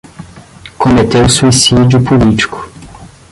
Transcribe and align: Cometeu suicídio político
Cometeu 0.79 1.29
suicídio 1.29 1.99
político 2.03 2.57